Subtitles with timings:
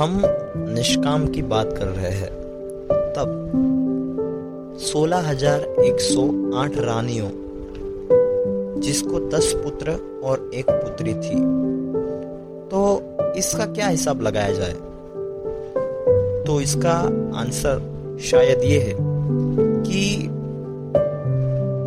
[0.00, 0.22] हम
[0.56, 2.30] निष्काम की बात कर रहे हैं।
[2.88, 3.52] तब
[4.80, 7.28] 16,108 रानियों
[8.80, 9.90] जिसको 10 पुत्र
[10.24, 11.34] और एक पुत्री थी।
[12.68, 13.02] तो
[13.36, 14.72] इसका क्या हिसाब लगाया जाए?
[16.44, 16.92] तो इसका
[17.38, 17.82] आंसर
[18.20, 18.96] शायद ये है
[19.82, 20.28] कि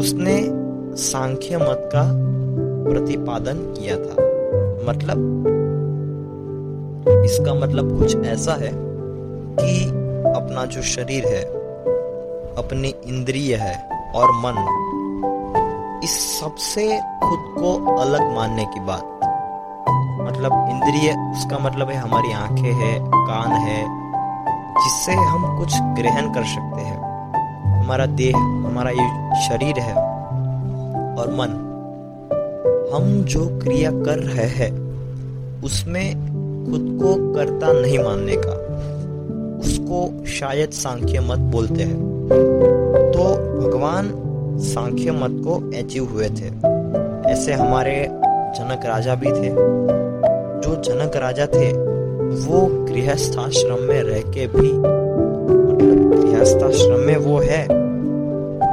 [0.00, 0.48] उसने
[0.96, 2.12] सांख्य मत का
[2.90, 4.24] प्रतिपादन किया था।
[4.90, 5.46] मतलब
[7.08, 8.72] इसका मतलब कुछ ऐसा है
[9.56, 9.84] कि
[10.36, 11.42] अपना जो शरीर है,
[12.54, 14.76] अपनी इंद्रिय है और मन,
[16.04, 19.04] इस सबसे खुद को अलग मानने की बात।
[20.20, 23.84] मतलब इंद्रिय, उसका मतलब है हमारी आँखें है, कान है,
[24.84, 27.10] जिससे हम कुछ ग्रहण कर सकते हैं।
[27.84, 29.94] हमारा देह, हमारा ये शरीर है
[31.16, 31.66] और मन।
[32.94, 34.90] हम जो क्रिया कर रहे हैं,
[35.62, 36.29] उसमें
[36.70, 38.70] खुद को कर्ता नहीं मानने का।
[39.58, 42.28] उसको शायद सांख्य मत बोलते हैं।
[43.14, 43.24] तो
[43.60, 44.12] भगवान
[44.58, 46.70] सांख्य मत को अचीव हुए थे।
[47.30, 48.08] ऐसे हमारे
[48.58, 49.80] जनक राजा भी थे।
[50.60, 51.72] जो जनक राजा थे,
[52.30, 57.62] वो गृहस्थाश्रम में रह के भी मतलब गृहस्थाश्रम में वो है,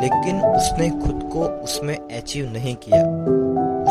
[0.00, 3.02] लेकिन उसने खुद को उसमें अचीव नहीं किया।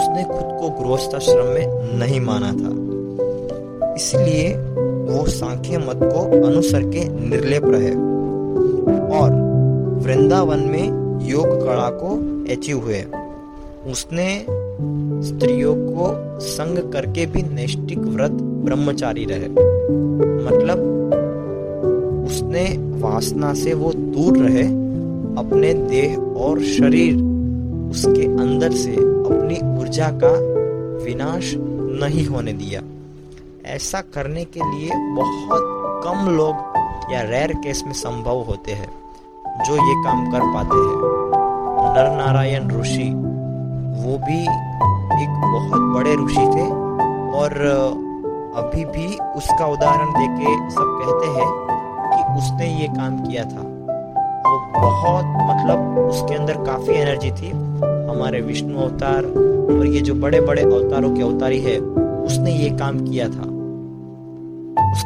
[0.02, 2.77] उसने खुद को गृहस्थाश्रम में नहीं माना था।
[3.98, 4.56] इसलिए
[5.10, 7.92] वो सांख्य मत को अनुसर के निर्लेप रहे।
[9.20, 9.30] और
[10.04, 10.86] वृंदावन में
[11.28, 12.10] योग कला को
[12.54, 13.02] अचीव हुए।
[13.92, 14.46] उसने
[15.28, 19.48] स्त्रियों को संग करके भी नैष्टिक व्रत ब्रह्मचारी रहे।
[20.46, 20.78] मतलब
[22.28, 22.66] उसने
[23.00, 24.68] वासना से वो दूर रहे,
[25.38, 27.16] अपने देह और शरीर
[27.92, 30.32] उसके अंदर से अपनी ऊर्जा का
[31.06, 31.56] विनाश
[32.02, 32.82] नहीं होने दिया।
[33.68, 38.88] ऐसा करने के लिए बहुत कम लोग या रेयर केस में संभव होते हैं,
[39.66, 40.96] जो ये काम कर पाते हैं।
[41.88, 43.10] नर नारायण ऋषि,
[44.04, 44.42] वो भी
[45.24, 46.68] एक बहुत बड़े ऋषि थे
[47.40, 47.56] और
[48.58, 51.50] अभी भी उसका उदाहरण देके सब कहते हैं
[52.08, 53.68] कि उसने ये काम किया था।
[54.48, 57.52] वो बहुत मतलब उसके अंदर काफ़ी एनर्जी थी।
[58.10, 59.26] हमारे विष्णु अवतार
[59.78, 63.57] और ये जो बड़े बड़े अवतारों के अवतारी है, उसने ये काम किया था।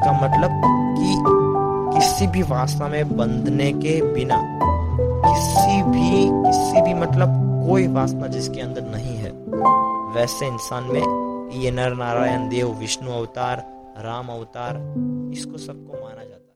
[0.01, 0.62] उसका मतलब
[0.97, 4.38] कि किसी भी वासना में बंधने के बिना
[5.25, 6.09] किसी भी
[6.47, 7.29] किसी भी मतलब
[7.69, 9.31] कोई वासना जिसके अंदर नहीं है।
[10.16, 13.66] वैसे इंसान में ये नर नारायण देव, विष्णु अवतार,
[13.97, 14.78] राम अवतार,
[15.34, 16.41] इसको सबको माना जाता